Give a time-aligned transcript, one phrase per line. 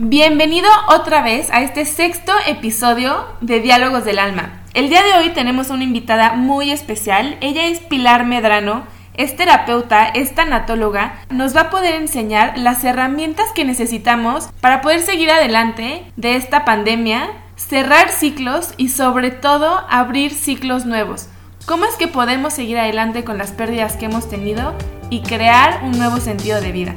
[0.00, 4.62] Bienvenido otra vez a este sexto episodio de Diálogos del Alma.
[4.72, 7.36] El día de hoy tenemos una invitada muy especial.
[7.40, 8.84] Ella es Pilar Medrano,
[9.14, 11.18] es terapeuta, es tanatóloga.
[11.30, 16.64] Nos va a poder enseñar las herramientas que necesitamos para poder seguir adelante de esta
[16.64, 21.26] pandemia, cerrar ciclos y sobre todo abrir ciclos nuevos.
[21.66, 24.74] ¿Cómo es que podemos seguir adelante con las pérdidas que hemos tenido
[25.10, 26.94] y crear un nuevo sentido de vida?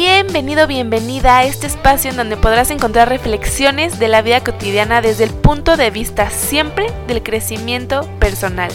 [0.00, 5.24] Bienvenido, bienvenida a este espacio en donde podrás encontrar reflexiones de la vida cotidiana desde
[5.24, 8.70] el punto de vista siempre del crecimiento personal.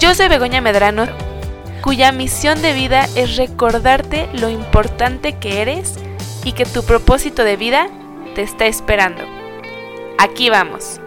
[0.00, 1.06] Yo soy Begoña Medrano,
[1.82, 5.94] cuya misión de vida es recordarte lo importante que eres
[6.42, 7.86] y que tu propósito de vida
[8.34, 9.22] te está esperando.
[10.18, 11.00] Aquí vamos.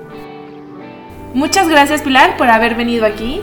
[1.33, 3.41] Muchas gracias Pilar por haber venido aquí.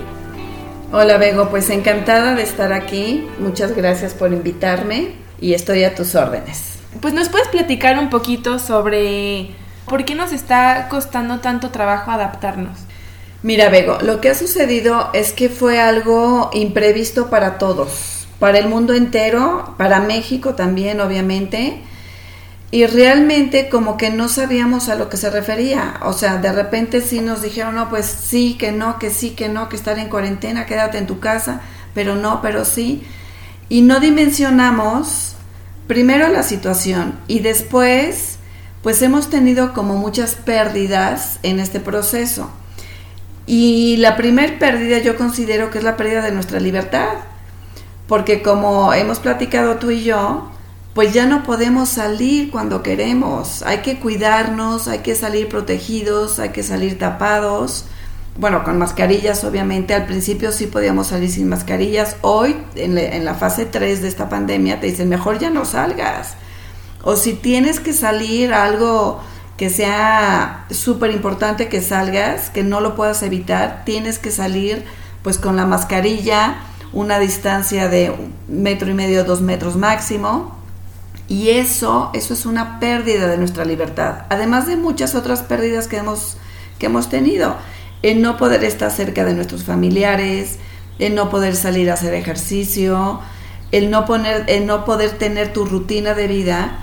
[0.93, 3.29] Hola Bego, pues encantada de estar aquí.
[3.39, 6.79] Muchas gracias por invitarme y estoy a tus órdenes.
[7.01, 9.51] Pues nos puedes platicar un poquito sobre
[9.87, 12.79] por qué nos está costando tanto trabajo adaptarnos.
[13.43, 18.69] Mira, Bego, lo que ha sucedido es que fue algo imprevisto para todos, para el
[18.69, 21.81] mundo entero, para México también, obviamente.
[22.73, 26.01] Y realmente como que no sabíamos a lo que se refería.
[26.03, 29.49] O sea, de repente sí nos dijeron, no, pues sí, que no, que sí, que
[29.49, 31.61] no, que estar en cuarentena, quédate en tu casa,
[31.95, 33.07] pero no, pero sí
[33.69, 35.35] y no dimensionamos
[35.87, 38.39] primero la situación y después
[38.83, 42.51] pues hemos tenido como muchas pérdidas en este proceso.
[43.47, 47.15] Y la primer pérdida yo considero que es la pérdida de nuestra libertad,
[48.07, 50.51] porque como hemos platicado tú y yo,
[50.95, 56.51] pues ya no podemos salir cuando queremos, hay que cuidarnos, hay que salir protegidos, hay
[56.51, 57.87] que salir tapados,
[58.39, 63.65] bueno, con mascarillas obviamente, al principio sí podíamos salir sin mascarillas, hoy en, la fase
[63.65, 66.35] 3 de esta pandemia te dicen mejor ya no salgas,
[67.03, 69.21] o si tienes que salir algo
[69.57, 74.85] que sea súper importante que salgas, que no lo puedas evitar, tienes que salir
[75.23, 76.57] pues con la mascarilla,
[76.93, 80.55] una distancia de un metro y medio, dos metros máximo,
[81.27, 85.97] y eso, eso es una pérdida de nuestra libertad, además de muchas otras pérdidas que
[85.97, 86.37] hemos,
[86.79, 87.57] que hemos tenido
[88.07, 90.61] en no poder estar cerca de nuestros familiares,
[91.01, 93.19] en no poder salir a hacer ejercicio,
[93.73, 96.79] el no, poner, el no poder tener tu rutina de vida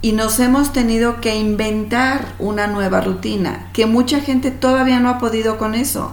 [0.00, 5.18] y nos hemos tenido que inventar una nueva rutina, que mucha gente todavía no ha
[5.18, 6.12] podido con eso.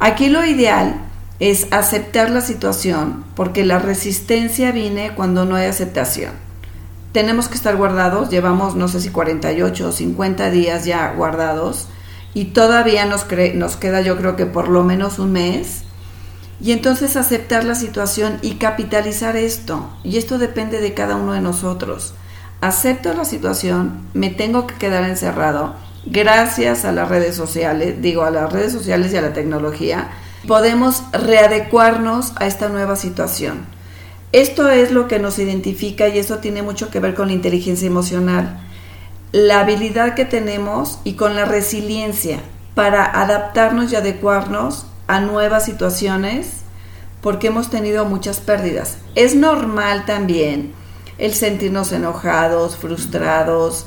[0.00, 1.02] Aquí lo ideal
[1.38, 6.32] es aceptar la situación, porque la resistencia viene cuando no hay aceptación.
[7.12, 11.86] Tenemos que estar guardados, llevamos no sé si 48 o 50 días ya guardados,
[12.36, 13.24] y todavía nos,
[13.54, 15.84] nos queda yo creo que por lo menos un mes.
[16.60, 19.88] Y entonces aceptar la situación y capitalizar esto.
[20.04, 22.12] Y esto depende de cada uno de nosotros.
[22.60, 25.76] Acepto la situación, me tengo que quedar encerrado.
[26.04, 30.10] Gracias a las redes sociales, digo a las redes sociales y a la tecnología,
[30.46, 33.64] podemos readecuarnos a esta nueva situación.
[34.32, 37.86] Esto es lo que nos identifica y eso tiene mucho que ver con la inteligencia
[37.86, 38.60] emocional
[39.32, 42.40] la habilidad que tenemos y con la resiliencia
[42.74, 46.58] para adaptarnos y adecuarnos a nuevas situaciones
[47.20, 48.98] porque hemos tenido muchas pérdidas.
[49.14, 50.72] Es normal también
[51.18, 53.86] el sentirnos enojados, frustrados,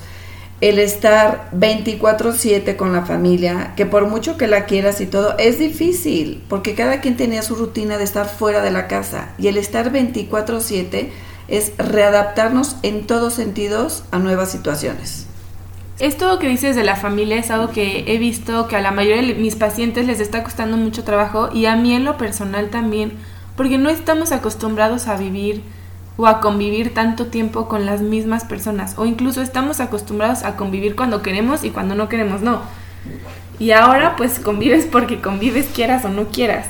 [0.62, 5.58] el estar 24/7 con la familia, que por mucho que la quieras y todo, es
[5.58, 9.58] difícil, porque cada quien tenía su rutina de estar fuera de la casa y el
[9.58, 11.12] estar 24/7
[11.48, 15.29] es readaptarnos en todos sentidos a nuevas situaciones.
[16.00, 19.22] Esto que dices de la familia es algo que he visto que a la mayoría
[19.22, 23.12] de mis pacientes les está costando mucho trabajo y a mí en lo personal también,
[23.58, 25.62] porque no estamos acostumbrados a vivir
[26.16, 30.96] o a convivir tanto tiempo con las mismas personas o incluso estamos acostumbrados a convivir
[30.96, 32.62] cuando queremos y cuando no queremos no.
[33.60, 36.68] Y ahora pues convives porque convives quieras o no quieras.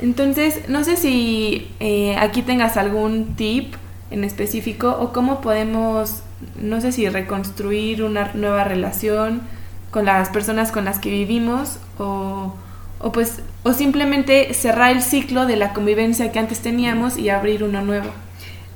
[0.00, 3.74] Entonces, no sé si eh, aquí tengas algún tip
[4.12, 6.22] en específico o cómo podemos
[6.60, 9.42] no sé si reconstruir una nueva relación
[9.90, 12.54] con las personas con las que vivimos o,
[12.98, 17.62] o pues o simplemente cerrar el ciclo de la convivencia que antes teníamos y abrir
[17.62, 18.10] uno nuevo.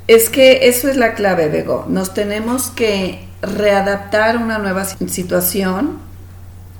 [0.06, 1.84] Es que eso es la clave, Bego.
[1.88, 5.98] Nos tenemos que readaptar a una nueva situación.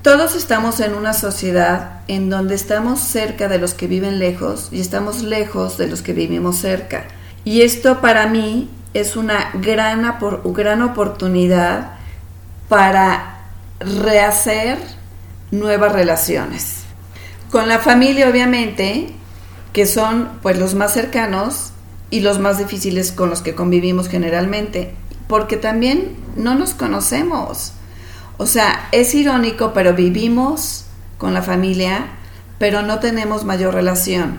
[0.03, 4.81] Todos estamos en una sociedad en donde estamos cerca de los que viven lejos y
[4.81, 7.07] estamos lejos de los que vivimos cerca.
[7.47, 10.03] Y esto para mí es una gran,
[10.47, 11.93] gran oportunidad
[12.69, 13.45] para
[13.79, 14.79] rehacer
[15.53, 16.79] nuevas relaciones.
[17.53, 19.13] Con la familia, obviamente,
[19.73, 21.71] que son pues los más cercanos
[22.11, 24.97] y los más difíciles con los que convivimos generalmente.
[25.29, 27.75] porque también no nos conocemos.
[28.39, 32.07] O sea, es irónico, pero vivimos con la familia,
[32.59, 34.39] pero no tenemos mayor relación.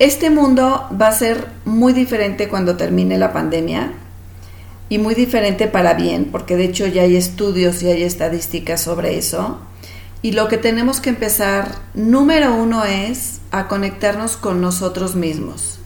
[0.00, 3.92] Este mundo va a ser muy diferente cuando termine la pandemia
[4.88, 9.18] y muy diferente para bien, porque de hecho ya hay estudios y hay estadísticas sobre
[9.18, 9.58] eso.
[10.22, 15.80] Y lo que tenemos que empezar, número uno, es a conectarnos con nosotros mismos.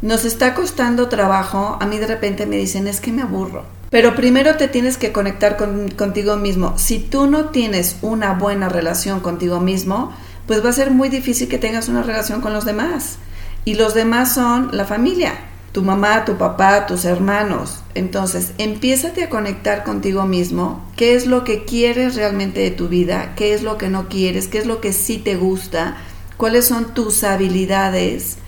[0.00, 3.66] Nos está costando trabajo, a mí de repente me dicen, es que me aburro.
[3.90, 5.58] Pero primero te tienes que conectar
[5.98, 6.78] contigo mismo.
[6.78, 10.14] Si tú no tienes una buena relación contigo mismo,
[10.46, 13.18] pues va a ser muy difícil que tengas una relación con los demás.
[13.64, 15.34] Y los demás son la familia
[15.72, 17.82] tu mamá, tu papá, tus hermanos.
[17.94, 23.34] Entonces, empiézate a conectar contigo mismo, qué es lo que quieres realmente de tu vida,
[23.36, 25.96] qué es lo que no quieres, qué es lo que sí te gusta,
[26.36, 28.38] cuáles son tus habilidades.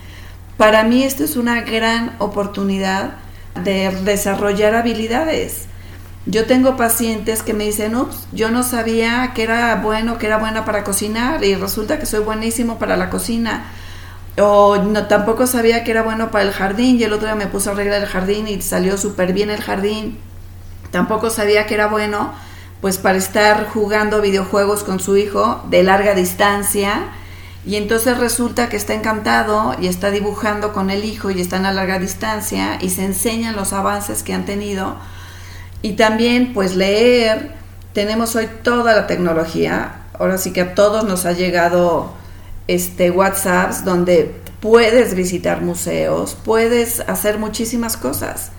[0.56, 3.15] Para mí esto es una gran oportunidad
[3.62, 5.67] de desarrollar habilidades.
[6.25, 10.38] Yo tengo pacientes que me dicen, ups, yo no sabía que era bueno, que era
[10.38, 13.65] buena para cocinar y resulta que soy buenísimo para la cocina
[14.38, 17.46] o no, tampoco sabía que era bueno para el jardín y el otro día me
[17.46, 20.19] puso a arreglar el jardín y salió súper bien el jardín.
[20.90, 22.32] Tampoco sabía que era bueno
[22.81, 27.11] pues para estar jugando videojuegos con su hijo de larga distancia.
[27.64, 31.73] Y entonces resulta que está encantado y está dibujando con el hijo y están a
[31.73, 34.96] larga distancia y se enseñan los avances que han tenido.
[35.81, 37.52] Y también pues leer.
[37.93, 40.06] Tenemos hoy toda la tecnología.
[40.19, 42.14] Ahora sí que a todos nos ha llegado
[42.69, 48.53] este, WhatsApps donde puedes visitar museos, puedes hacer muchísimas cosas.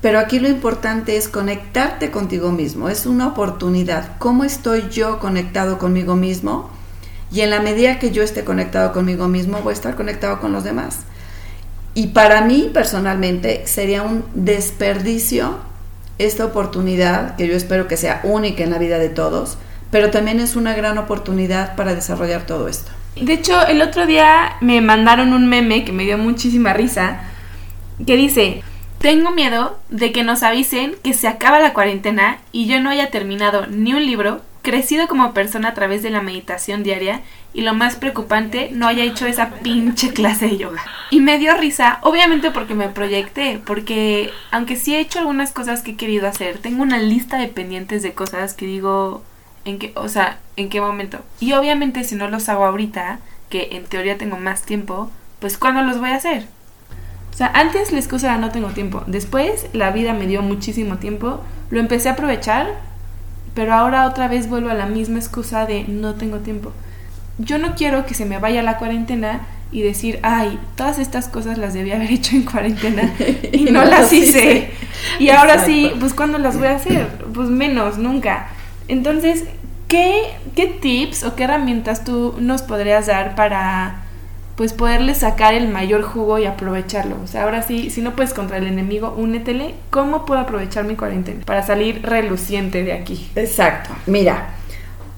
[0.00, 4.16] Pero aquí lo importante es conectarte contigo mismo, es una oportunidad.
[4.18, 6.70] ¿Cómo estoy yo conectado conmigo mismo?
[7.32, 10.52] Y en la medida que yo esté conectado conmigo mismo, voy a estar conectado con
[10.52, 11.00] los demás.
[11.94, 15.56] Y para mí personalmente sería un desperdicio
[16.18, 19.58] esta oportunidad, que yo espero que sea única en la vida de todos,
[19.90, 22.90] pero también es una gran oportunidad para desarrollar todo esto.
[23.20, 27.20] De hecho, el otro día me mandaron un meme que me dio muchísima risa,
[28.06, 28.62] que dice,
[28.98, 33.10] tengo miedo de que nos avisen que se acaba la cuarentena y yo no haya
[33.10, 37.22] terminado ni un libro, crecido como persona a través de la meditación diaria
[37.54, 40.84] y lo más preocupante, no haya hecho esa pinche clase de yoga.
[41.10, 45.82] Y me dio risa, obviamente porque me proyecté, porque aunque sí he hecho algunas cosas
[45.82, 49.22] que he querido hacer, tengo una lista de pendientes de cosas que digo,
[49.68, 51.18] en qué, o sea, en qué momento.
[51.40, 55.10] Y obviamente si no los hago ahorita, que en teoría tengo más tiempo,
[55.40, 56.46] pues ¿cuándo los voy a hacer?
[57.32, 59.04] O sea, antes la excusa era no tengo tiempo.
[59.06, 62.66] Después la vida me dio muchísimo tiempo, lo empecé a aprovechar,
[63.54, 66.72] pero ahora otra vez vuelvo a la misma excusa de no tengo tiempo.
[67.38, 71.58] Yo no quiero que se me vaya la cuarentena y decir, ay, todas estas cosas
[71.58, 73.12] las debía haber hecho en cuarentena
[73.52, 74.70] y no, las hice.
[75.18, 77.06] Y ahora sí, pues ¿cuándo las voy a hacer?
[77.32, 78.48] Pues menos, nunca.
[78.88, 79.44] Entonces,
[79.86, 84.02] ¿qué, ¿qué tips o qué herramientas tú nos podrías dar para
[84.58, 87.16] pues poderle sacar el mayor jugo y aprovecharlo.
[87.22, 89.76] O sea, ahora sí, si no puedes contra el enemigo, únetele.
[89.90, 93.30] ¿Cómo puedo aprovechar mi cuarentena para salir reluciente de aquí?
[93.36, 93.90] Exacto.
[94.06, 94.48] Mira,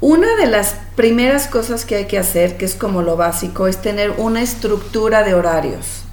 [0.03, 3.81] una de las primeras cosas que hay que hacer, que es como lo básico, es
[3.81, 6.05] tener una estructura de horarios.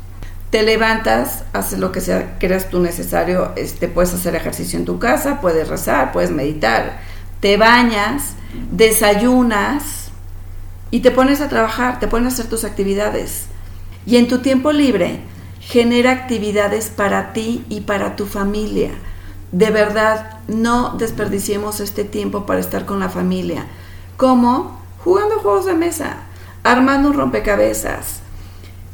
[0.50, 5.00] Te levantas, haces lo que sea creas tú necesario, este, puedes hacer ejercicio en tu
[5.00, 7.00] casa, puedes rezar, puedes meditar,
[7.40, 8.36] te bañas,
[8.72, 10.10] desayunas
[10.92, 13.48] y te pones a trabajar, te pones a hacer tus actividades.
[14.06, 15.22] Y en tu tiempo libre,
[15.60, 18.92] genera actividades para ti y para tu familia.
[19.52, 23.66] De verdad, no desperdiciemos este tiempo para estar con la familia.
[24.16, 24.80] ¿Cómo?
[25.04, 26.18] Jugando juegos de mesa,
[26.64, 28.22] armando un rompecabezas,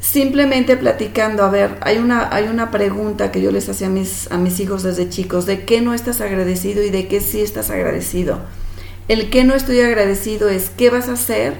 [0.04, 1.44] simplemente platicando.
[1.44, 4.60] A ver, hay una, hay una pregunta que yo les hacía a mis, a mis
[4.60, 8.40] hijos desde chicos, ¿de qué no estás agradecido y de qué sí estás agradecido?
[9.08, 11.54] El que no estoy agradecido es qué vas a hacer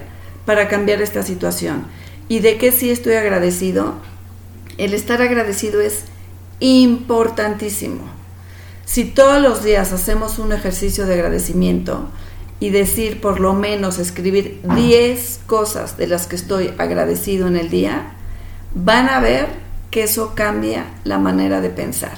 [0.45, 1.87] para cambiar esta situación.
[2.27, 3.95] Y de qué sí estoy agradecido.
[4.77, 6.03] El estar agradecido es
[6.59, 8.03] importantísimo.
[8.85, 12.09] Si todos los días hacemos un ejercicio de agradecimiento
[12.59, 17.69] y decir por lo menos escribir 10 cosas de las que estoy agradecido en el
[17.69, 18.15] día,
[18.75, 19.47] van a ver
[19.89, 22.17] que eso cambia la manera de pensar.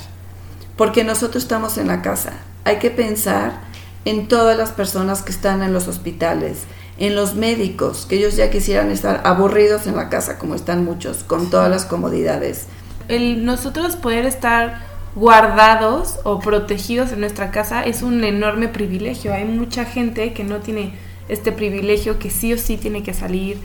[0.75, 2.33] Porque nosotros estamos en la casa.
[2.65, 3.61] Hay que pensar
[4.03, 6.63] en todas las personas que están en los hospitales,
[6.97, 11.23] en los médicos, que ellos ya quisieran estar aburridos en la casa, como están muchos,
[11.23, 12.65] con todas las comodidades.
[13.07, 14.81] El nosotros poder estar
[15.15, 19.33] guardados o protegidos en nuestra casa es un enorme privilegio.
[19.33, 20.93] Hay mucha gente que no tiene
[21.29, 23.59] este privilegio, que sí o sí tiene que salir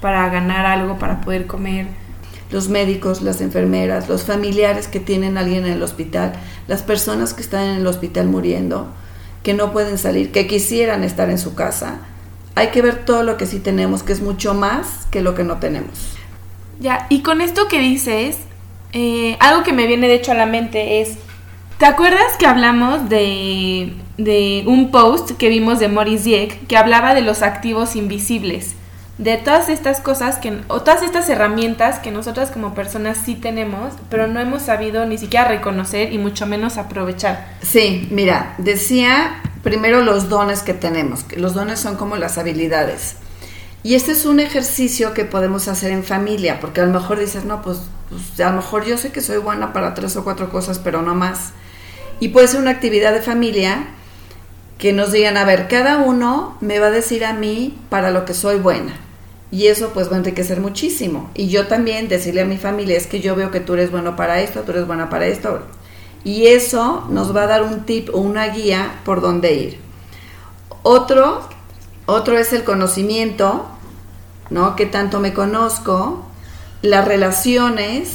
[0.00, 2.05] para ganar algo, para poder comer.
[2.50, 6.32] Los médicos, las enfermeras, los familiares que tienen a alguien en el hospital,
[6.68, 8.88] las personas que están en el hospital muriendo,
[9.42, 11.98] que no pueden salir, que quisieran estar en su casa.
[12.54, 15.44] Hay que ver todo lo que sí tenemos, que es mucho más que lo que
[15.44, 16.16] no tenemos.
[16.80, 18.38] Ya, y con esto que dices,
[18.92, 21.16] eh, algo que me viene de hecho a la mente es,
[21.78, 27.14] ¿te acuerdas que hablamos de, de un post que vimos de Maurice Dieck que hablaba
[27.14, 28.74] de los activos invisibles?
[29.18, 33.94] De todas estas cosas que o todas estas herramientas que nosotras como personas sí tenemos,
[34.10, 37.56] pero no hemos sabido ni siquiera reconocer y mucho menos aprovechar.
[37.62, 43.16] Sí, mira, decía primero los dones que tenemos, que los dones son como las habilidades.
[43.82, 47.44] Y este es un ejercicio que podemos hacer en familia, porque a lo mejor dices,
[47.44, 47.78] no, pues,
[48.10, 51.02] pues a lo mejor yo sé que soy buena para tres o cuatro cosas, pero
[51.02, 51.52] no más.
[52.18, 53.86] Y puede ser una actividad de familia
[54.78, 58.24] que nos digan, a ver, cada uno me va a decir a mí para lo
[58.24, 59.05] que soy buena.
[59.56, 61.30] Y eso pues va a enriquecer muchísimo.
[61.34, 64.14] Y yo también decirle a mi familia, es que yo veo que tú eres bueno
[64.14, 65.60] para esto, tú eres buena para esto.
[66.24, 69.80] Y eso nos va a dar un tip o una guía por dónde ir.
[70.82, 71.40] Otro,
[72.04, 73.66] otro es el conocimiento,
[74.50, 74.76] ¿no?
[74.76, 76.26] Que tanto me conozco,
[76.82, 78.10] las relaciones,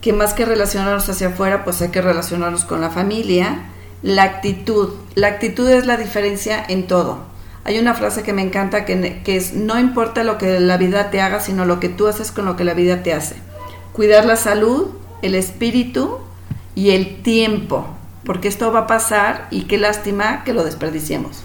[0.00, 3.68] que más que relacionarnos hacia afuera, pues hay que relacionarnos con la familia,
[4.02, 4.90] la actitud.
[5.16, 7.27] La actitud es la diferencia en todo.
[7.68, 11.20] Hay una frase que me encanta que, es, no importa lo que la vida te
[11.20, 13.36] haga, sino lo que tú haces con lo que la vida te hace.
[13.92, 14.86] Cuidar la salud,
[15.20, 16.16] el espíritu
[16.74, 17.86] y el tiempo,
[18.24, 21.42] porque esto va a pasar y qué lástima que lo desperdiciemos.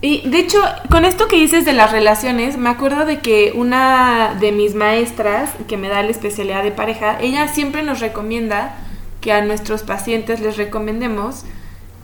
[0.00, 0.58] Y de hecho,
[0.90, 5.50] con esto que dices de las relaciones, me acuerdo de que una de mis maestras,
[5.68, 8.74] que me da la especialidad de pareja, ella siempre nos recomienda
[9.20, 11.44] que a nuestros pacientes les recomendemos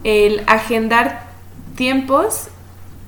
[0.02, 1.32] el agendar
[1.76, 2.50] tiempos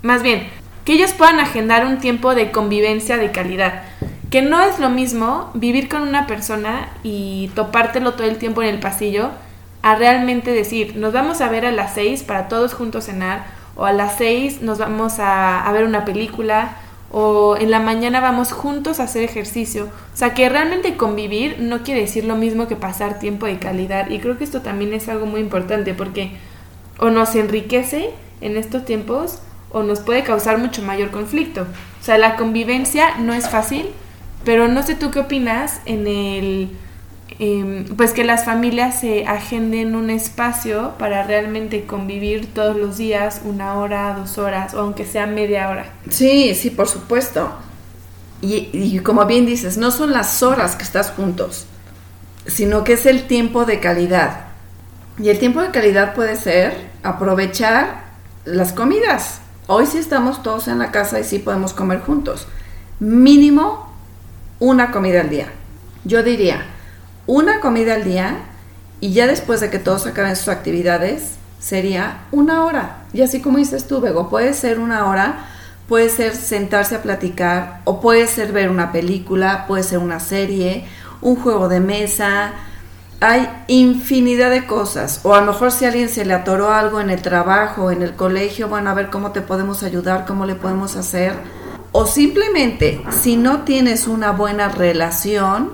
[0.06, 0.46] más bien,
[0.84, 3.82] que ellos puedan agendar un tiempo de convivencia de calidad.
[4.30, 8.68] Que no es lo mismo vivir con una persona y topártelo todo el tiempo en
[8.68, 9.30] el pasillo
[9.82, 13.84] a realmente decir, nos vamos a ver a las seis para todos juntos cenar, o
[13.84, 16.76] a las seis nos vamos a, a ver una película,
[17.10, 19.88] o en la mañana vamos juntos a hacer ejercicio.
[20.14, 24.08] O sea, que realmente convivir no quiere decir lo mismo que pasar tiempo de calidad.
[24.08, 26.36] Y creo que esto también es algo muy importante porque
[26.98, 28.10] o nos enriquece
[28.40, 31.62] en estos tiempos o nos puede causar mucho mayor conflicto.
[31.62, 33.86] O sea, la convivencia no es fácil,
[34.44, 36.70] pero no sé tú qué opinas en el,
[37.38, 43.40] em, pues que las familias se agenden un espacio para realmente convivir todos los días,
[43.44, 45.92] una hora, dos horas, o aunque sea media hora.
[46.08, 47.50] Sí, sí, por supuesto.
[48.40, 51.66] Y, y como bien dices, no son las horas que estás juntos,
[52.46, 54.46] sino que es el tiempo de calidad.
[55.18, 58.04] Y el tiempo de calidad puede ser aprovechar
[58.44, 59.40] las comidas.
[59.68, 62.46] Hoy sí estamos todos en la casa y sí podemos comer juntos.
[63.00, 63.92] Mínimo
[64.60, 65.48] una comida al día.
[66.04, 66.62] Yo diría,
[67.26, 68.36] una comida al día
[69.00, 73.06] y ya después de que todos acaben sus actividades, sería una hora.
[73.12, 75.48] Y así como dices tú, Bego, puede ser una hora,
[75.88, 80.86] puede ser sentarse a platicar, o puede ser ver una película, puede ser una serie,
[81.20, 82.52] un juego de mesa,
[83.20, 85.20] hay infinidad de cosas.
[85.22, 88.02] O a lo mejor si a alguien se le atoró algo en el trabajo, en
[88.02, 91.34] el colegio, bueno, a ver cómo te podemos ayudar, cómo le podemos hacer.
[91.92, 95.72] O simplemente, si no tienes una buena relación,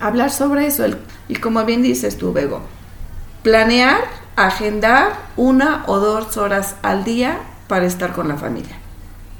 [0.00, 0.84] hablar sobre eso.
[1.28, 2.62] y como bien dices tú, Bego,
[3.42, 3.98] planear,
[4.36, 7.38] agendar una o dos horas al día
[7.68, 8.76] para estar con la familia.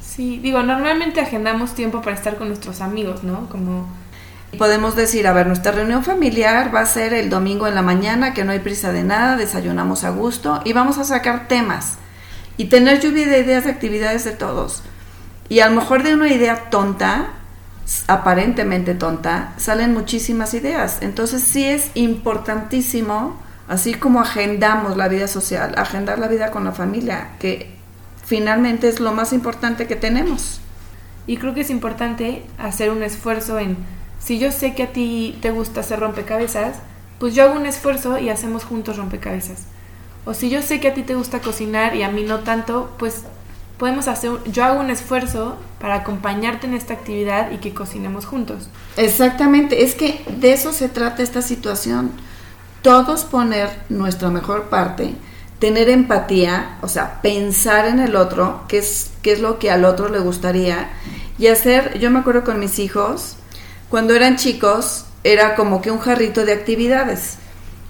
[0.00, 3.48] Sí, digo, normalmente agendamos tiempo para estar con nuestros amigos, ¿no?
[3.48, 3.88] Como
[4.58, 8.34] Podemos decir, a ver, nuestra reunión familiar va a ser el domingo en la mañana,
[8.34, 11.98] que no hay prisa de nada, desayunamos a gusto y vamos a sacar temas
[12.56, 14.82] y tener lluvia de ideas de actividades de todos.
[15.48, 17.30] Y a lo mejor de una idea tonta,
[18.06, 20.98] aparentemente tonta, salen muchísimas ideas.
[21.00, 26.72] Entonces sí es importantísimo, así como agendamos la vida social, agendar la vida con la
[26.72, 27.74] familia, que
[28.24, 30.60] finalmente es lo más importante que tenemos.
[31.26, 33.76] Y creo que es importante hacer un esfuerzo en
[34.20, 36.76] si yo sé que a ti te gusta hacer rompecabezas,
[37.18, 39.64] pues yo hago un esfuerzo y hacemos juntos rompecabezas.
[40.24, 42.94] O si yo sé que a ti te gusta cocinar y a mí no tanto,
[42.98, 43.24] pues
[43.78, 48.68] podemos hacer, yo hago un esfuerzo para acompañarte en esta actividad y que cocinemos juntos.
[48.98, 52.10] Exactamente, es que de eso se trata esta situación.
[52.82, 55.14] Todos poner nuestra mejor parte,
[55.58, 59.86] tener empatía, o sea, pensar en el otro, qué es, qué es lo que al
[59.86, 60.90] otro le gustaría,
[61.38, 63.36] y hacer, yo me acuerdo con mis hijos,
[63.90, 67.36] cuando eran chicos era como que un jarrito de actividades.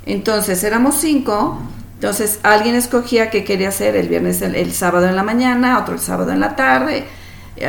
[0.07, 1.61] Entonces éramos cinco,
[1.95, 6.01] entonces alguien escogía qué quería hacer el viernes, el, sábado en la mañana, otro el
[6.01, 7.05] sábado en la tarde.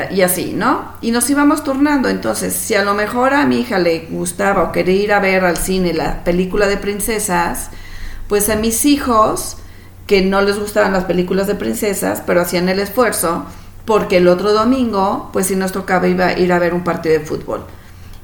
[0.09, 0.93] y así, ¿no?
[1.01, 2.07] Y nos íbamos turnando.
[2.07, 5.43] Entonces, si a lo mejor a mi hija le gustaba o quería ir a ver
[5.43, 7.69] al cine la película de princesas,
[8.29, 9.57] pues a mis hijos,
[10.07, 13.45] que no les gustaban las películas de princesas, pero hacían el esfuerzo,
[13.83, 17.19] porque el otro domingo, pues si nos tocaba iba a ir a ver un partido
[17.19, 17.65] de fútbol.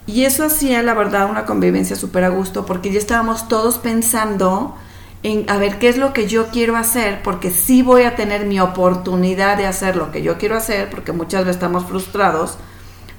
[0.07, 4.75] Y eso hacía, la verdad, una convivencia súper a gusto, porque ya estábamos todos pensando
[5.21, 8.45] en a ver qué es lo que yo quiero hacer, porque sí voy a tener
[8.45, 12.57] mi oportunidad de hacer lo que yo quiero hacer, porque muchas veces estamos frustrados,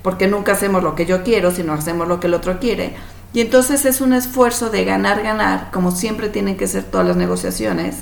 [0.02, 2.96] porque nunca hacemos lo que yo quiero, sino hacemos lo que el otro quiere.
[3.34, 7.16] Y entonces es un esfuerzo de ganar, ganar, como siempre tienen que ser todas las
[7.16, 7.96] negociaciones.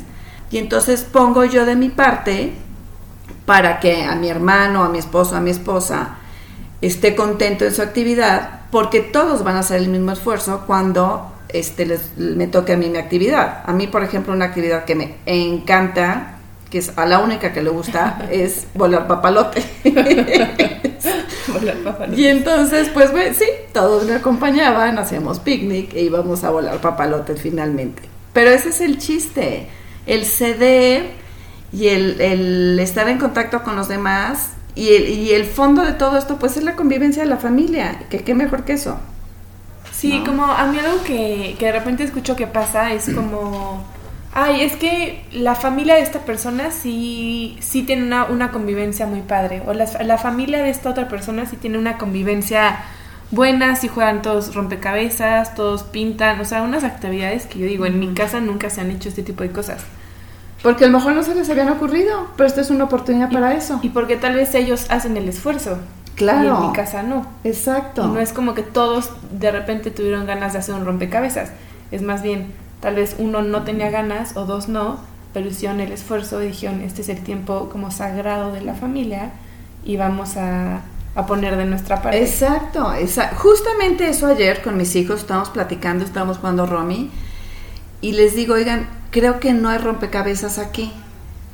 [0.53, 2.55] Y entonces pongo yo de mi parte
[3.47, 6.19] para que a mi hermano, a mi esposo, a mi esposa
[6.81, 11.87] esté contento en su actividad, porque todos van a hacer el mismo esfuerzo cuando este,
[11.87, 13.63] les, me toque a mí mi actividad.
[13.65, 16.39] A mí, por ejemplo, una actividad que me encanta,
[16.71, 19.63] que es a la única que le gusta, es volar papalote.
[21.49, 22.21] volar papalote.
[22.21, 28.03] Y entonces, pues, sí, todos me acompañaban, hacíamos picnic e íbamos a volar papalote finalmente.
[28.33, 29.69] Pero ese es el chiste,
[30.07, 31.07] el ceder
[31.73, 35.95] y el, el estar en contacto con los demás y el, y el fondo de
[35.95, 39.01] todo esto, pues, es la convivencia de la familia, que qué mejor que eso.
[39.91, 43.83] Sí, como a mí algo que, de repente escucho que pasa es como,
[44.35, 49.23] ay, es que la familia de esta persona sí, sí tiene una, una convivencia muy
[49.23, 52.79] padre, o la, la, familia de esta otra persona sí tiene una convivencia
[53.31, 57.99] buena, sí juegan todos rompecabezas, todos pintan, o sea, unas actividades que yo digo, en
[57.99, 59.83] mi casa nunca se han hecho este tipo de cosas.
[60.63, 63.55] Porque a lo mejor no se les habían ocurrido, pero esta es una oportunidad para
[63.55, 63.79] eso.
[63.83, 65.79] Y porque tal vez ellos hacen el esfuerzo.
[66.17, 66.45] Claro.
[66.45, 67.27] Y en mi casa no.
[67.45, 68.07] Exacto.
[68.07, 71.51] no es como que todos de repente tuvieron ganas de hacer un rompecabezas.
[71.91, 74.99] Es más bien, tal vez uno no tenía ganas o dos no,
[75.35, 79.33] pero hicieron el esfuerzo y dijeron, este es el tiempo como sagrado de la familia
[79.85, 80.81] y vamos a,
[81.15, 82.23] a poner de nuestra parte.
[82.23, 83.37] Exacto, exacto.
[83.37, 87.11] Justamente eso ayer con mis hijos estábamos platicando, estábamos jugando Romy
[88.01, 90.93] y les digo, oigan, creo que no hay rompecabezas aquí.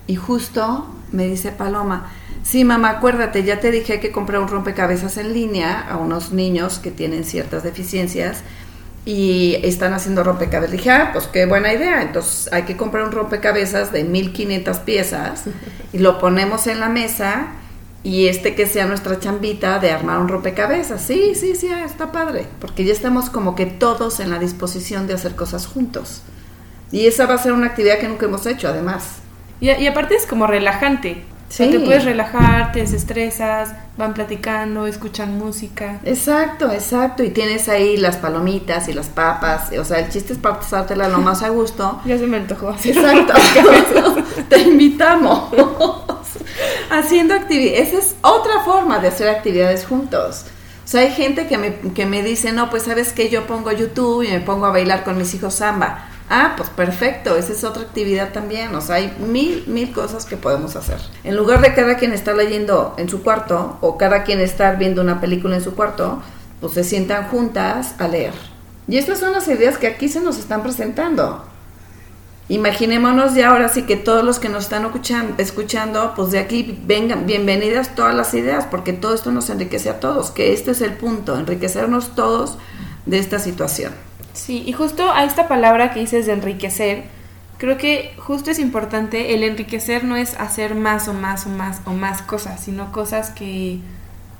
[0.06, 2.10] Y justo me dice Paloma,
[2.42, 6.80] Sí, mamá, acuérdate, ya te dije que compré un rompecabezas en línea a unos niños
[6.80, 8.42] que tienen ciertas deficiencias
[9.04, 10.72] y están haciendo rompecabezas.
[10.72, 12.02] dije, ah, pues qué buena idea.
[12.02, 15.44] Entonces hay que comprar un rompecabezas de 1500 piezas
[15.92, 17.46] y lo ponemos en la mesa
[18.02, 21.00] y este que sea nuestra chambita de armar un rompecabezas.
[21.00, 25.06] Sí, sí, sí, ah, está padre, porque ya estamos como que todos en la disposición
[25.06, 26.22] de hacer cosas juntos.
[26.92, 29.16] Y esa va a ser una actividad que nunca hemos hecho, además.
[29.60, 31.70] Y, y aparte es como relajante, Sí.
[31.70, 36.00] te puedes relajar, te desestresas, van platicando, escuchan música.
[36.02, 37.22] Exacto, exacto.
[37.22, 39.70] Y tienes ahí las palomitas y las papas.
[39.78, 42.00] O sea, el chiste es pasártela lo más a gusto.
[42.06, 43.34] ya se me antojó hacer Exacto.
[44.48, 45.50] te invitamos.
[46.90, 47.88] Haciendo actividades.
[47.88, 50.46] Esa es otra forma de hacer actividades juntos.
[50.84, 53.72] O sea, hay gente que me, que me dice, no, pues sabes que yo pongo
[53.72, 56.08] YouTube y me pongo a bailar con mis hijos samba.
[56.34, 58.74] Ah, pues perfecto, esa es otra actividad también.
[58.74, 60.96] O sea, hay mil, mil cosas que podemos hacer.
[61.24, 65.02] En lugar de cada quien estar leyendo en su cuarto o cada quien estar viendo
[65.02, 66.22] una película en su cuarto,
[66.62, 68.32] pues se sientan juntas a leer.
[68.88, 71.44] Y estas son las ideas que aquí se nos están presentando.
[72.48, 74.90] Imaginémonos ya ahora sí que todos los que nos están
[75.36, 80.00] escuchando, pues de aquí vengan, bienvenidas todas las ideas, porque todo esto nos enriquece a
[80.00, 82.56] todos, que este es el punto, enriquecernos todos
[83.04, 83.92] de esta situación.
[84.32, 87.04] Sí, y justo a esta palabra que dices de enriquecer,
[87.58, 91.80] creo que justo es importante, el enriquecer no es hacer más o más o más
[91.84, 93.78] o más cosas, sino cosas que,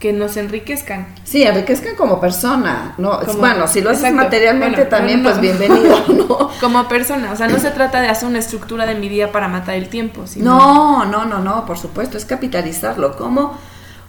[0.01, 1.07] que nos enriquezcan.
[1.23, 3.21] Sí, enriquezcan como persona, ¿no?
[3.39, 6.51] bueno, si lo haces materialmente también, pues bienvenido, ¿no?
[6.61, 9.47] Como persona, o sea, no se trata de hacer una estructura de mi día para
[9.47, 10.57] matar el tiempo, sino...
[10.57, 13.17] No, no, no, no, por supuesto, es capitalizarlo.
[13.17, 13.57] ¿Cómo,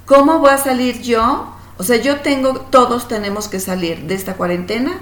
[0.06, 1.54] ¿Cómo voy a salir yo?
[1.78, 4.94] O sea, yo tengo, todos tenemos que salir de esta cuarentena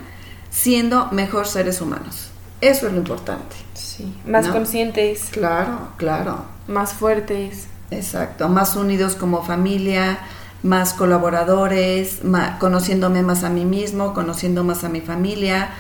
[0.51, 2.29] siendo mejor seres humanos.
[2.59, 3.55] Eso es lo importante.
[3.73, 5.29] Sí, más conscientes.
[5.31, 6.45] Claro, claro.
[6.67, 7.67] Más fuertes.
[7.89, 10.19] Exacto, más unidos como familia,
[10.63, 12.21] más colaboradores,
[12.59, 15.71] conociéndome más a mí mismo, conociendo más a mi familia,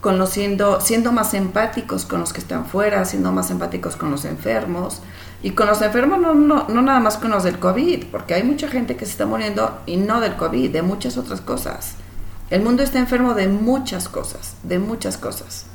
[0.00, 5.02] conociendo, siendo más empáticos con los que están fuera, siendo más empáticos con los enfermos.
[5.42, 8.44] Y con los enfermos no, no, no nada más con los del COVID, porque hay
[8.44, 11.96] mucha gente que se está muriendo y no del COVID, de muchas otras cosas.
[12.50, 15.66] El mundo está enfermo de muchas cosas, de muchas cosas.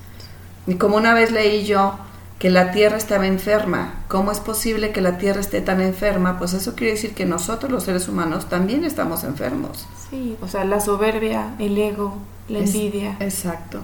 [0.65, 1.95] Y como una vez leí yo
[2.39, 6.37] que la Tierra estaba enferma, ¿cómo es posible que la Tierra esté tan enferma?
[6.37, 9.85] Pues eso quiere decir que nosotros los seres humanos también estamos enfermos.
[10.09, 12.17] Sí, o sea, la soberbia, el ego,
[12.49, 13.17] la envidia.
[13.19, 13.81] Exacto.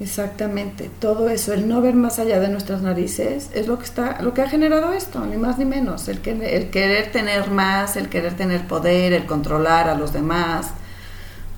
[0.00, 4.22] Exactamente, todo eso, el no ver más allá de nuestras narices es lo que está,
[4.22, 7.96] lo que ha generado esto, ni más ni menos, el, que, el querer tener más,
[7.96, 10.68] el querer tener poder, el controlar a los demás,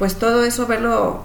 [0.03, 1.21] pues todo eso verlo,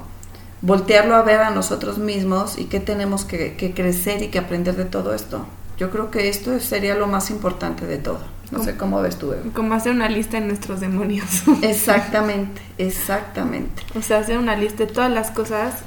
[0.61, 4.75] voltearlo a ver a nosotros mismos y que tenemos que, que crecer y que aprender
[4.75, 5.47] de todo esto.
[5.79, 8.19] Yo creo que esto sería lo más importante de todo.
[8.51, 11.41] No sé cómo ves tú, Como hacer una lista de nuestros demonios.
[11.63, 13.81] Exactamente, exactamente.
[13.95, 15.77] O sea, hacer una lista de todas las cosas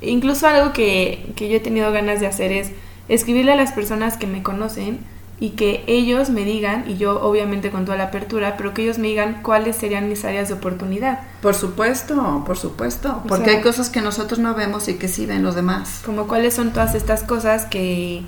[0.00, 2.70] Incluso algo que, que yo he tenido ganas de hacer es
[3.08, 5.00] escribirle a las personas que me conocen
[5.38, 8.98] y que ellos me digan, y yo obviamente con toda la apertura, pero que ellos
[8.98, 11.20] me digan cuáles serían mis áreas de oportunidad.
[11.42, 15.42] Por supuesto, por supuesto, porque hay cosas que nosotros no vemos y que sí ven
[15.42, 16.00] los demás.
[16.06, 18.22] Como cuáles son todas estas cosas que,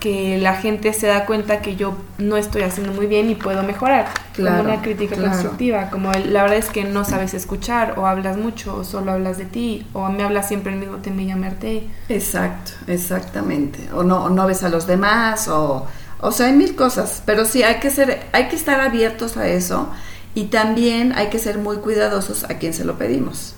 [0.00, 3.62] que la gente se da cuenta que yo no estoy haciendo muy bien y puedo
[3.62, 4.06] mejorar.
[4.32, 8.38] Claro, como una crítica constructiva, como la verdad es que no sabes escuchar o hablas
[8.38, 11.90] mucho o solo hablas de ti o me hablas siempre el mismo tema y llamarte.
[12.08, 13.90] Exacto, exactamente.
[13.92, 15.86] O no, no ves a los demás o,
[16.20, 19.48] o sea, hay mil cosas, pero sí hay que ser, hay que estar abiertos a
[19.48, 19.90] eso
[20.34, 23.54] y también hay que ser muy cuidadosos a quien se lo pedimos.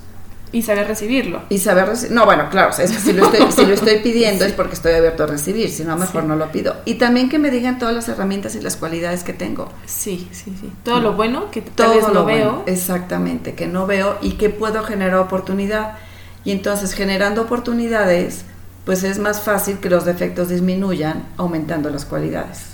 [0.53, 1.43] Y saber recibirlo.
[1.49, 2.13] Y saber recibir.
[2.13, 4.93] No, bueno, claro, es que si lo estoy, si lo estoy pidiendo es porque estoy
[4.95, 6.75] abierto a recibir, si no, mejor no lo pido.
[6.85, 9.71] Y también que me digan todas las herramientas y las cualidades que tengo.
[9.87, 10.73] Sí, sí, sí.
[10.83, 12.65] Todo lo bueno que tal vez lo veo.
[12.67, 15.99] exactamente, que no veo y que puedo generar oportunidad.
[16.45, 18.45] Y entonces, generando oportunidades,
[18.85, 22.65] pues es más fácil que los defectos disminuyan aumentando las cualidades.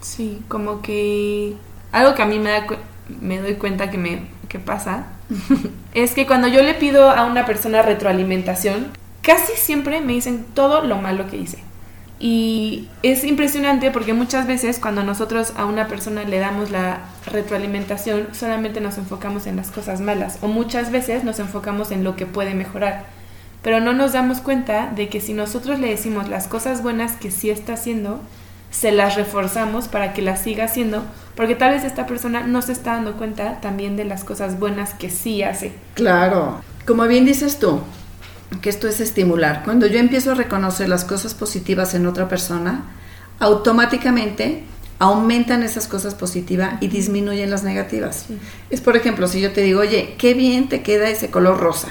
[0.00, 1.54] Sí, como que
[1.92, 2.66] algo que a mí me, da,
[3.20, 5.06] me doy cuenta que me que pasa
[5.94, 8.88] es que cuando yo le pido a una persona retroalimentación,
[9.22, 11.58] casi siempre me dicen todo lo malo que hice.
[12.20, 18.28] Y es impresionante porque muchas veces cuando nosotros a una persona le damos la retroalimentación,
[18.32, 22.26] solamente nos enfocamos en las cosas malas o muchas veces nos enfocamos en lo que
[22.26, 23.04] puede mejorar.
[23.62, 27.30] Pero no nos damos cuenta de que si nosotros le decimos las cosas buenas que
[27.30, 28.20] sí está haciendo,
[28.70, 31.02] se las reforzamos para que las siga haciendo,
[31.34, 34.94] porque tal vez esta persona no se está dando cuenta también de las cosas buenas
[34.94, 35.72] que sí hace.
[35.94, 37.80] Claro, como bien dices tú,
[38.60, 39.62] que esto es estimular.
[39.64, 42.84] Cuando yo empiezo a reconocer las cosas positivas en otra persona,
[43.40, 44.64] automáticamente
[45.00, 48.26] aumentan esas cosas positivas y disminuyen las negativas.
[48.68, 51.88] Es por ejemplo, si yo te digo, oye, qué bien te queda ese color rosa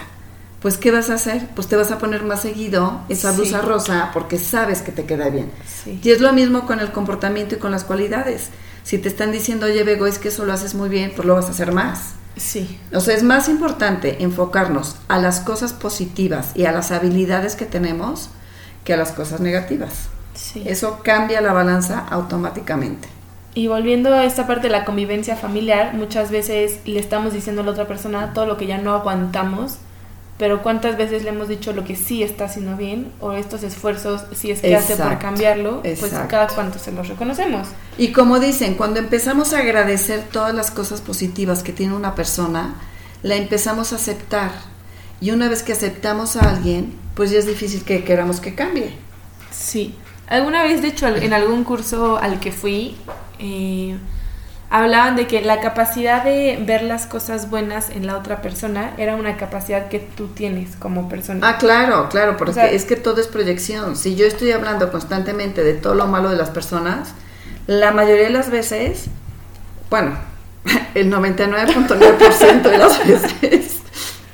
[0.61, 1.47] pues ¿qué vas a hacer?
[1.55, 5.29] Pues te vas a poner más seguido esa blusa rosa porque sabes que te queda
[5.29, 5.51] bien.
[5.85, 8.49] Y es lo mismo con el comportamiento y con las cualidades.
[8.83, 11.35] Si te están diciendo, oye, Bego, es que eso lo haces muy bien, pues lo
[11.35, 12.13] vas a hacer más.
[12.37, 12.79] Sí.
[12.93, 17.65] O sea, es más importante enfocarnos a las cosas positivas y a las habilidades que
[17.65, 18.29] tenemos
[18.83, 20.09] que a las cosas negativas.
[20.33, 20.63] Sí.
[20.65, 23.09] Eso cambia la balanza automáticamente.
[23.53, 27.65] Y volviendo a esta parte de la convivencia familiar, muchas veces le estamos diciendo a
[27.65, 29.79] la otra persona todo lo que ya no aguantamos
[30.37, 34.23] pero cuántas veces le hemos dicho lo que sí está haciendo bien o estos esfuerzos
[34.35, 37.67] si es que hace por cambiarlo, pues cada cuánto se los reconocemos.
[37.97, 42.75] Y como dicen, cuando empezamos a agradecer todas las cosas positivas que tiene una persona,
[43.23, 44.51] la empezamos a aceptar.
[45.19, 48.93] Y una vez que aceptamos a alguien, pues ya es difícil que queramos que cambie.
[49.51, 49.95] Sí.
[50.27, 52.95] Alguna vez, de hecho, en algún curso al que fui,
[53.39, 53.97] eh,
[54.69, 59.15] hablaban de que la capacidad de ver las cosas buenas en la otra persona era
[59.15, 61.47] una capacidad que tú tienes como persona.
[61.47, 63.95] Ah, claro, claro, porque es que todo es proyección.
[63.95, 67.13] Si yo estoy hablando constantemente de todo lo malo de las personas,
[67.65, 69.05] la mayoría de las veces,
[69.89, 70.17] bueno,
[70.95, 73.81] el 99.9% de las veces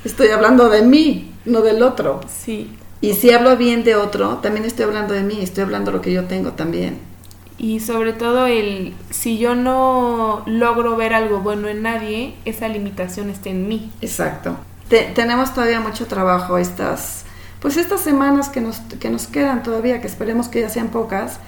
[0.04, 2.22] estoy hablando de mí, no del otro.
[2.28, 2.76] Sí.
[3.02, 6.02] Y si hablo bien de otro, también estoy hablando de mí, estoy hablando de lo
[6.02, 7.13] que yo tengo también
[7.58, 13.30] y sobre todo el si yo no logro ver algo bueno en nadie, esa limitación
[13.30, 13.92] está en mí.
[14.02, 14.58] Exacto.
[14.90, 17.26] tenemos todavía mucho trabajo estas
[17.62, 21.40] pues estas semanas que nos que nos quedan todavía, que esperemos que ya sean pocas,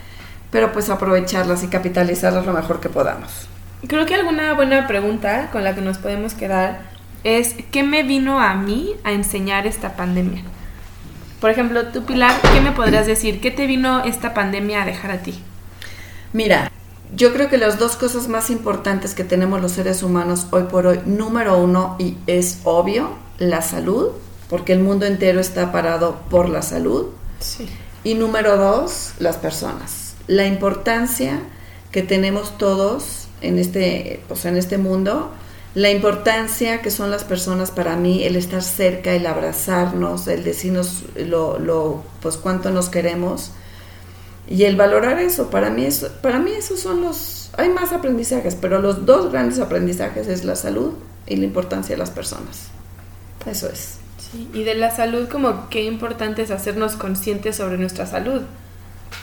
[0.52, 3.48] pero pues aprovecharlas y capitalizarlas lo mejor que podamos.
[3.88, 6.82] Creo que alguna buena pregunta con la que nos podemos quedar
[7.24, 10.44] es ¿qué me vino a mí a enseñar esta pandemia?
[11.42, 13.42] Por ejemplo, tú Pilar, ¿qué me podrías decir?
[13.42, 15.44] ¿Qué te vino esta pandemia a dejar a ti?
[16.36, 16.70] Mira,
[17.16, 20.86] yo creo que las dos cosas más importantes que tenemos los seres humanos hoy por
[20.86, 24.10] hoy, número uno, y es obvio, la salud,
[24.50, 27.06] porque el mundo entero está parado por la salud.
[27.40, 27.70] Sí.
[28.04, 30.16] Y número dos, las personas.
[30.28, 31.40] La importancia
[31.94, 35.32] que tenemos todos en este, pues en este mundo,
[35.74, 41.06] la importancia que son las personas para mí, el estar cerca, el abrazarnos, el decirnos
[41.16, 43.52] lo, lo pues cuánto nos queremos
[44.48, 47.50] y el valorar eso, para mí, eso, para mí esos son los...
[47.58, 50.94] Hay más aprendizajes, pero los dos grandes aprendizajes es la salud
[51.26, 52.68] y la importancia de las personas.
[53.46, 54.00] Eso es.
[54.54, 58.42] y de la salud, como qué importante es hacernos conscientes sobre nuestra salud.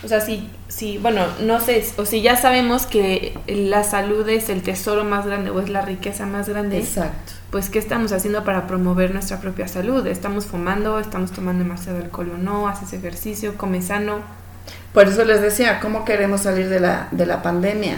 [0.05, 4.49] O sea, si, si, bueno, no sé, o si ya sabemos que la salud es
[4.49, 6.79] el tesoro más grande o es la riqueza más grande.
[6.79, 7.33] Exacto.
[7.51, 10.07] Pues, ¿qué estamos haciendo para promover nuestra propia salud?
[10.07, 10.99] ¿Estamos fumando?
[10.99, 12.67] ¿Estamos tomando demasiado alcohol o no?
[12.67, 13.57] ¿Haces ejercicio?
[13.57, 14.23] ¿Comes sano?
[14.93, 17.97] Por eso les decía, ¿cómo queremos salir de la, de la pandemia?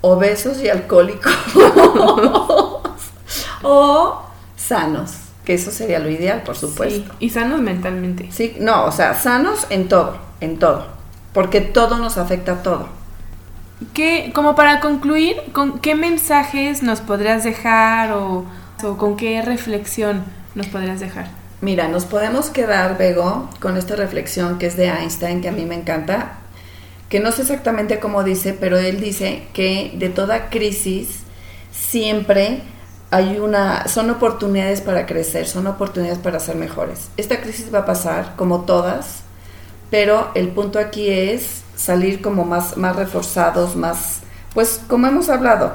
[0.00, 1.32] Obesos y alcohólicos.
[3.62, 4.22] o
[4.56, 5.12] sanos,
[5.44, 7.12] que eso sería lo ideal, por supuesto.
[7.12, 8.30] Sí, y sanos mentalmente.
[8.32, 10.88] Sí, no, o sea, sanos en todo, en todo,
[11.32, 12.88] porque todo nos afecta a todo.
[13.92, 18.44] ¿Qué, como para concluir, ¿con qué mensajes nos podrías dejar o,
[18.82, 21.43] o con qué reflexión nos podrías dejar?
[21.60, 25.64] Mira, nos podemos quedar, Bego, con esta reflexión que es de Einstein, que a mí
[25.64, 26.38] me encanta,
[27.08, 31.20] que no sé exactamente cómo dice, pero él dice que de toda crisis
[31.72, 32.62] siempre
[33.10, 37.08] hay una, son oportunidades para crecer, son oportunidades para ser mejores.
[37.16, 39.20] Esta crisis va a pasar, como todas,
[39.90, 44.20] pero el punto aquí es salir como más, más reforzados, más,
[44.52, 45.74] pues como hemos hablado,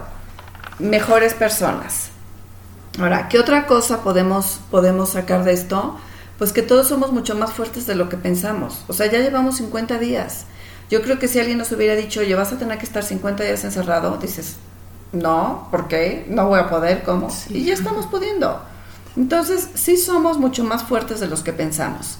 [0.79, 2.09] mejores personas.
[2.99, 5.97] Ahora, ¿qué otra cosa podemos, podemos sacar de esto?
[6.37, 8.83] Pues que todos somos mucho más fuertes de lo que pensamos.
[8.87, 10.45] O sea, ya llevamos 50 días.
[10.89, 13.43] Yo creo que si alguien nos hubiera dicho, oye, vas a tener que estar 50
[13.43, 14.57] días encerrado, dices,
[15.13, 16.25] no, ¿por qué?
[16.29, 17.29] No voy a poder, ¿cómo?
[17.49, 18.61] Y ya estamos pudiendo.
[19.15, 22.17] Entonces, sí somos mucho más fuertes de los que pensamos.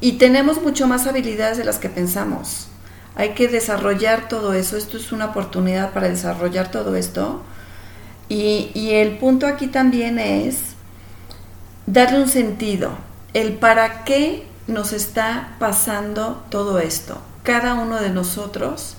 [0.00, 2.68] Y tenemos mucho más habilidades de las que pensamos.
[3.16, 4.76] Hay que desarrollar todo eso.
[4.76, 7.42] Esto es una oportunidad para desarrollar todo esto.
[8.30, 10.74] Y, el punto aquí también es
[11.86, 12.92] darle un sentido.
[13.34, 17.20] El para qué nos está pasando todo esto.
[17.42, 18.96] Cada uno de nosotros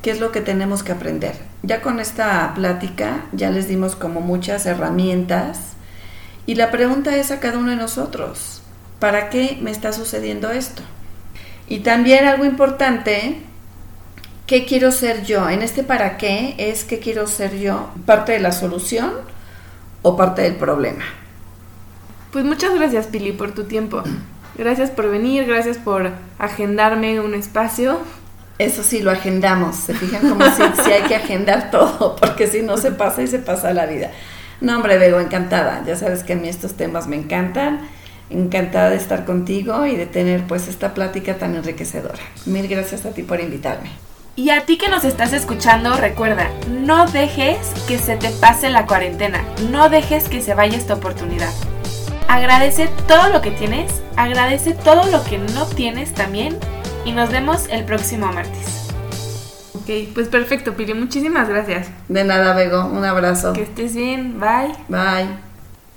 [0.00, 1.36] qué es lo que tenemos que aprender.
[1.62, 5.58] Ya con esta plática ya les dimos como muchas herramientas
[6.46, 8.62] y la pregunta es a cada uno de nosotros,
[8.98, 10.82] ¿para qué me está sucediendo esto?
[11.68, 13.42] Y también algo importante,
[14.52, 15.48] ¿qué quiero ser yo?
[15.48, 19.10] En este para qué es qué quiero ser yo, parte de la solución
[20.02, 21.04] o parte del problema.
[22.32, 24.02] Pues muchas gracias Pili por tu tiempo.
[24.58, 28.00] Gracias por venir, gracias por agendarme un espacio.
[28.58, 29.74] Eso sí, lo agendamos.
[29.74, 33.28] Se fijan como si, si, hay que agendar todo, porque si no se pasa y
[33.28, 34.10] se pasa la vida.
[34.60, 35.82] No, hombre, Bego, encantada.
[35.86, 37.88] Ya sabes que a mí estos temas me encantan.
[38.28, 42.20] Encantada de estar contigo y de tener pues esta plática tan enriquecedora.
[42.44, 44.11] Mil gracias a ti por invitarme.
[44.34, 48.86] Y a ti que nos estás escuchando, recuerda, no dejes que se te pase la
[48.86, 51.52] cuarentena, no dejes que se vaya esta oportunidad.
[52.28, 56.56] Agradece todo lo que tienes, agradece todo lo que no tienes también
[57.04, 58.88] y nos vemos el próximo martes.
[59.74, 61.88] Ok, pues perfecto, Piri, muchísimas gracias.
[62.08, 63.52] De nada, Bego, un abrazo.
[63.52, 64.72] Que estés bien, bye.
[64.88, 65.51] Bye.